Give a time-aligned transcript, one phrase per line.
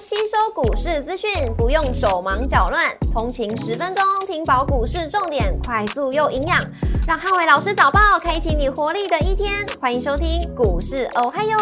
[0.00, 6.62] 吸收股市资讯，不用手忙脚乱，通勤十分钟听饱股市重点，快速又营养，
[7.04, 9.52] 让汉伟老师早报开启你活力的一天。
[9.80, 11.58] 欢迎收听股市哦嗨哟，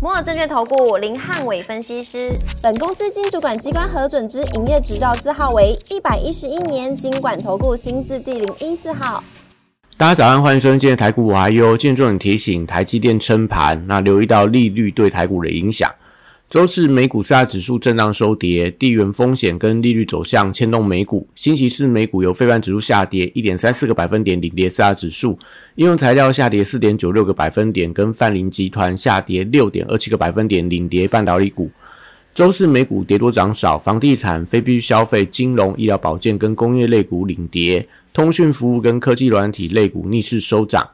[0.00, 2.30] 摩尔证券投顾林汉伟分析师，
[2.62, 9.24] 本公司经主管机关核准之营业执照字号为一百一十一年经管投顾新字第零一四号。
[9.96, 11.76] 大家早上，欢迎收听今天的台股我还有。
[11.76, 15.90] 今天重提醒，台积电撑盘，那留意到利率对台股的影响。
[16.52, 21.26] 周四美股四大指数震荡收跌，地缘风险跟利率走向牵动美股。
[21.34, 25.38] 星期四美股由非凡指数下跌一点三四个百分点领跌四大指数，
[25.76, 31.70] 应用材料下跌四点九六个百分点，跟泛林集团下跌六点二七个百分点领跌半导体股。
[32.34, 40.86] 周四美股跌多涨少，房地产、非必需消费、金融、医疗保健跟工业类股领跌，通讯服务跟科技软体类股逆势收涨。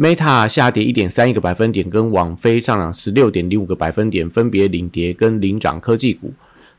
[0.00, 6.32] Meta 下跌一点三一个百分点，跟网飞上涨十六点零五个百分点，分别领跌跟领涨科技股。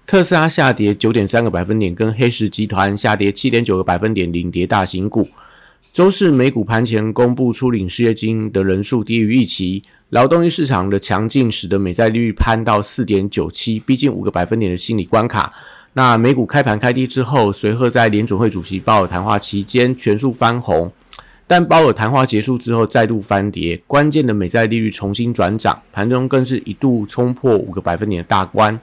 [0.07, 5.27] 特斯拉下跌九点三个百分点，跟黑石集团下跌七点九个百分点，领跌大型股。
[5.93, 15.53] 周四美股盘前公布出领失业金的人数低于预期，劳动力市场的强劲使得美债利率攀到四点九七，逼近五个百分点的心理关卡。
[15.93, 20.91] 那美股开盘开低之后，随后在联准会主席鲍尔谈话期间全数翻红。
[21.51, 28.79] 但鲍尔谈话结束之后再度翻跌，关键的美债利率重新转涨，盘中更是一度冲破五个百分点的大关。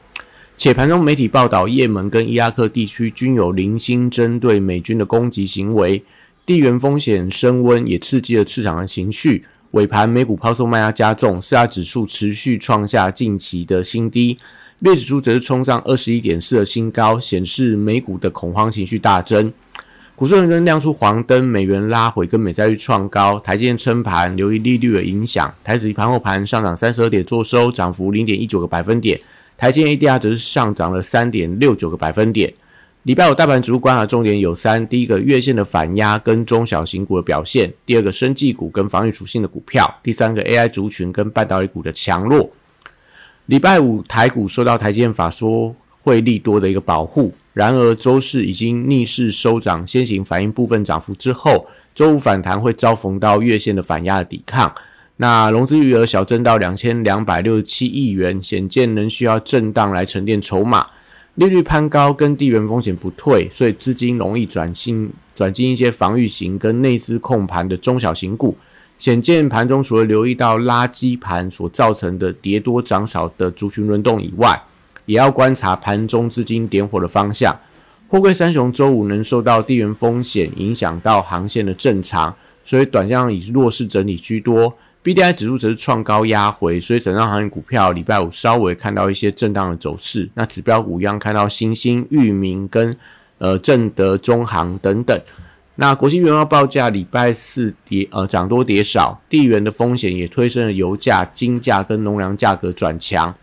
[0.54, 6.02] 且盘中媒体报道，也门跟伊拉克地区均有零星针对美军的攻击行为，
[6.44, 9.46] 地缘风险升温也刺激了市场的情绪。
[9.70, 14.38] 尾盘美股抛售卖压加重，四大指数持续创下近期的新低，
[14.80, 19.50] 列指数则是冲上二十一点四的新高，显示美股的恐慌情绪大增。
[20.18, 25.54] 股市人亮出黄灯，美元拉回，跟美债率创高，台积电撑盘，留意利率的影响。
[25.62, 29.16] 台指盘后盘上涨三十二点，做收，涨幅零点一九个百分点。
[29.56, 32.52] 台积电 ADR 则是上涨了三点六九个百分点。
[33.04, 42.50] 礼拜五大盘指数观察重点有三：第一个月线的反压跟中小型股的表现；第二个生技股跟防御属性的股票；第三个 AI 族群跟半导体股的强弱。
[43.46, 47.32] 礼拜五台股受到台积电法说会利多的一个保护。
[47.58, 54.72] 然而，周四已经逆势收涨，先行反映部分涨幅之后，周五反弹会遭逢到月线的反压的抵抗。
[55.16, 60.86] 那融资余额小增到两千两百六十七亿元，显见仍需要震荡来沉淀筹码。
[61.34, 68.56] 利率攀高跟地缘风险不退，所以资金容易转进转进一些防御型跟内资控盘的中小型股。
[69.00, 74.62] 显见盘中除了留意到垃圾盘所造成的跌多涨少的族群轮动以外，
[75.08, 77.52] 也要观察盘中资金点火的方向。
[78.06, 84.72] 货柜三雄周五能受到地缘风险影响到航线的正常，所以短向以弱势整理居多。
[85.02, 90.28] B D I 指数则是创高压回，所以整张航运股票礼拜五稍微看到一些震荡的走势。
[90.34, 92.94] 那指标股一样看到新兴、域名跟
[93.38, 95.18] 呃正德、中航等等。
[95.76, 103.34] 那国际原油报价礼拜四跌呃涨多跌少，地缘的风险也推升了油价、金价跟农粮价格转强。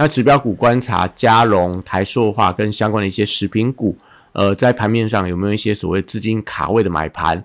[0.00, 3.94] 那指标股观察，嘉荣、台塑化跟相关的一些食品股，
[4.32, 7.44] 呃，在盘面上有没有一些所谓资金卡位的买盘？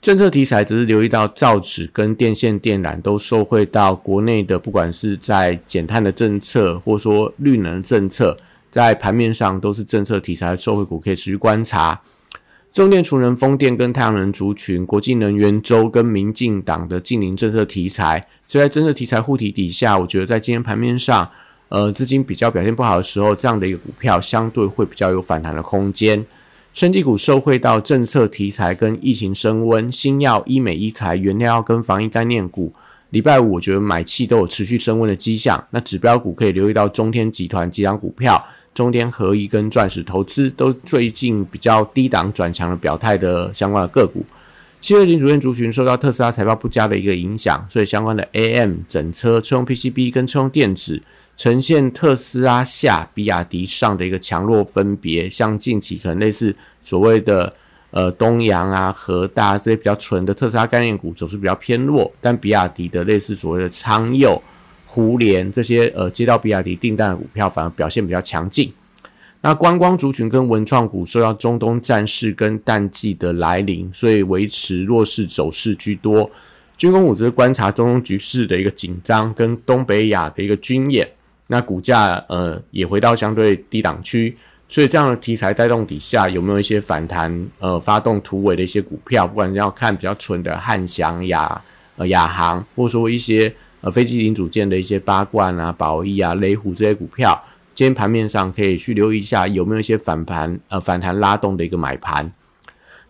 [0.00, 8.36] 政策题材只是留意到造纸跟电线电缆都受惠到国内的，不管是在减碳的政策，或者说绿能政策，
[8.70, 12.00] 在盘面上都是政策题材受惠股，可以持续观察。
[12.72, 21.28] 中电、储能、风电跟太阳能族群，国际能源周跟民进党的近邻政策题材，所以在政策题材护体底下，我觉得在今天盘面上。
[21.68, 26.24] 呃，资金比较表现不好的时候，这样的一个股票相对会比较有反弹的空间。
[26.72, 32.72] 升级股受惠到政策题材跟疫情升温，新药、医美、医材、原料跟防疫概念股，
[33.10, 35.62] 礼拜五我觉得买气都有持续升温的迹象。
[35.70, 38.42] 那指标股可以留意到中天集团几档股票，
[38.72, 44.24] 中天合一跟钻石投资都最近比较低档转强的表态的相关的个股。
[44.78, 51.02] 七月零主线族群受到特斯拉财报不佳的一个影响，所以相关的 AM 整车、车用 PCB 跟车用电子。
[51.38, 57.54] 呈现特斯拉下、比亚迪上的一个强弱分别，像近期可能类似所谓的
[57.92, 64.42] 呃东阳啊、和大这些比较纯的特斯拉概念股走势比较偏弱，但比亚迪的类似所谓的昌佑、
[64.84, 68.72] 胡联这些呃接到比亚迪订单的股票反而表现比较强劲。
[69.40, 76.28] 那观光族群跟文创股受到中东战事跟淡季的来临，所以维持弱势走势居多。
[76.76, 81.08] 军工股则是观察中东局势的一个紧张跟东北亚的一个军演。
[81.48, 84.36] 那股价呃也回到相对低档区，
[84.68, 87.48] 所以这样的题材带动底下，有没有一些反弹？
[87.58, 91.60] 呃，发动突围的一些股票，不管要看比较纯的汉翔、亚
[91.96, 93.50] 呃亚航，或者说一些
[93.80, 97.36] 呃飞机零组件的一些八冠啊、宝益啊、雷虎这些股票，
[97.74, 102.30] 今天盘面上可以去留意一下有没有一些反盘呃反弹拉动的一个买盘。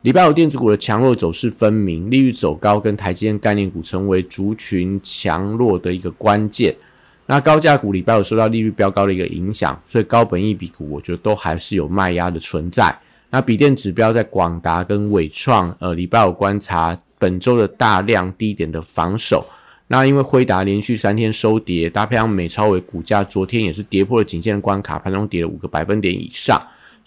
[0.03, 6.77] 礼拜五电子股的强弱走势分明，利率走高跟台积电概念股成为族群强弱的一个关键。
[7.31, 12.99] 那高价股礼拜五受到利率飙高的一个影响，所以高本益比股我觉得都还是有卖压的存在。
[13.29, 19.47] 那比电指标在广达跟伟创，呃，礼拜五观察本周的大量低点的防守。
[19.89, 26.59] 那因为辉达连续三天收跌，搭配上美超伟股价昨天也是跌破了颈线的关卡，盘中跌了五个百分点以上。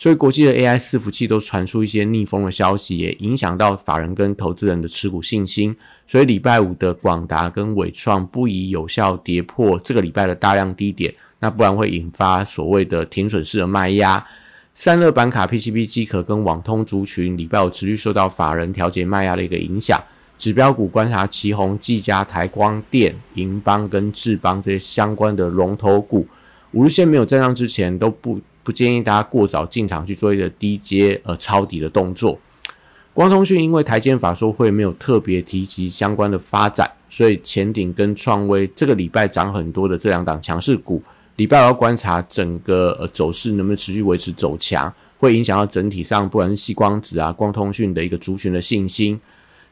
[0.01, 5.75] 所以国际的 AI 伺服器都传出一些逆风的消息，也影响到法人跟投资人的持股信心。
[6.07, 14.25] 所以礼拜五的广达跟伟创不宜有效跌破这个礼拜的大量低点，那不然会引发所谓的停损式的卖压。
[14.73, 20.03] 散热板卡、PCB 机壳跟网通族群礼拜五持续受到法人调节卖压的一个影响。
[20.35, 26.25] 指标股观察旗宏、技嘉、台光电、银邦跟智邦这些相关的龙头股，
[26.71, 28.41] 五日线没有站上之前都不。
[28.63, 32.37] 不建议大家过早进场去做一个低阶呃抄底的动作。
[33.13, 41.03] 光通讯因为台积法说会没有特别提及相关的发展，所以前顶跟创威这个礼拜涨很多的这两档强势股，
[41.35, 49.19] 礼拜要观察整个呃走势能不能持续维持走强，会影响到整体上不管是细光子啊、光通讯的一个族群的信心。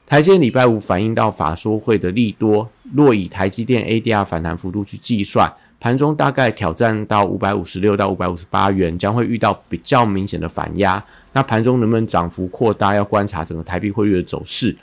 [0.06, 5.50] 台积礼拜五反映到法说会的利多，若以台积电 ADR 反弹幅度去计算。
[5.80, 11.02] 盘中大概挑战到五百五十六到五百五十八元，将会遇到比较明显的反压。
[11.32, 14.76] 那盘中能不能涨幅扩大，要观察整个台币汇率的走势。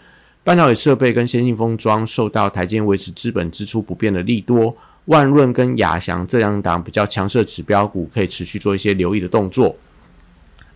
[0.43, 4.75] 半导体设备跟先进封装受到台积维持资本支出不变的利多，
[5.07, 9.77] 万润跟亚翔这两档比较强势的指标股，可以持续做一些留意的动作。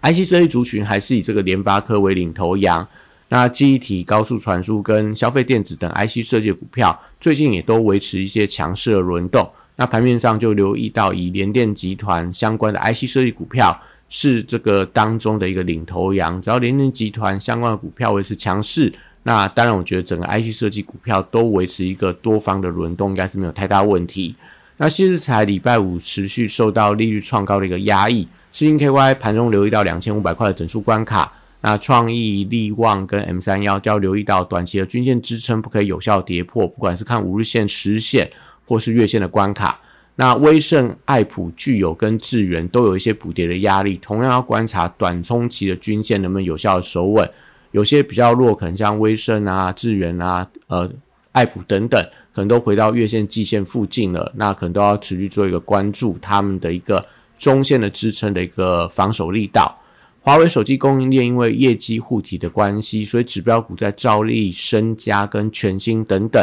[0.03, 2.87] IC 这一族群还是以这个联发科为领头羊，
[3.29, 9.49] 那记忆体、高速传输跟消费电子等 IC 设计股票，最近也都维持一些强势的轮动。
[9.81, 13.75] 那盘面上就留意到，以联电集团相关的 IC 设计股票
[14.11, 16.39] 是这个当中的一个领头羊。
[16.43, 18.93] 只要联电集团相关的股票维持强势，
[19.23, 24.37] 那当然我觉得整个 IC 设计股票都维持一个多方的轮动，应该是没有太大问题。
[24.77, 31.33] 那新日才礼拜五持续受到利率创高的一个压抑，世金 KY 盘中留意到两千五百块的整数关卡。
[31.63, 38.31] 那创意利旺跟 M 三幺就要留意到短期的均线支撑不可以有效跌破，不管是看五日线、十日线。
[38.71, 39.81] 或是月线的关卡，
[40.15, 47.29] 那威盛、爱普、具有跟智源都有一些补跌的压力，同样要观察短中期的均线能不能有效的守稳。
[47.73, 50.89] 有些比较弱，可能像威盛啊、智源啊、呃、
[51.33, 52.01] 爱普等等，
[52.33, 57.05] 可能都回到月线、季线附近了，那可能都要持续做一个关注他们的一个
[57.37, 59.77] 中线的支撑的一个防守力道。
[60.21, 66.41] 华为手机供应链因为业绩护体的关系，所以指标股在兆利、身家跟全新等等。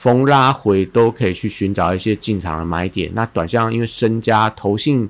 [0.00, 3.10] 逢拉回都可以去寻找一些进场的买点。
[3.12, 5.06] 那短线因为身家投信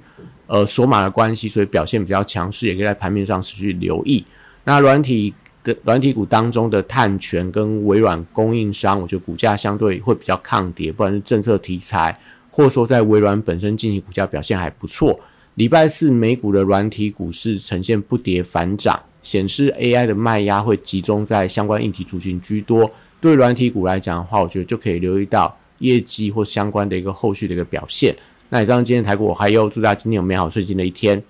[0.48, 4.24] 呃锁码的关系，所以表现比较强势，也可以在盘面上持续留意。
[4.64, 5.32] 那软体
[5.62, 12.18] 的软体股当中的碳权跟微软供应商，我觉得股价相对会比较抗跌，不管是政策题材，
[12.50, 15.16] 或者说在微软本身近期股价表现还不错。
[15.54, 22.90] 礼拜四美股的软体股市呈现不跌反涨，显示 AI 的卖压会集中在相关硬体族群居多。
[23.20, 28.16] 对软体股来讲的话，我觉得就可以留意到业绩或相关的一个后续的一个表现。
[28.48, 31.22] 那以上今天台股，我还有祝大家今天有美好顺心的一天。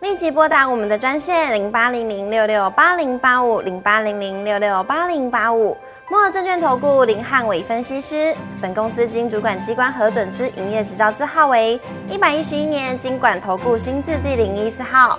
[0.00, 5.76] 立即拨打我们的专线零八零零六六八零八五零八零零六六八零八五。
[6.10, 15.18] 摩尔证券投顾林汉伟分析师，本公司经主管机关核准之营业执照字号为一百一十一年经管投顾新字第零一四号。